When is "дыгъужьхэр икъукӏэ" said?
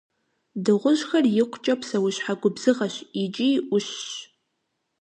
0.63-1.75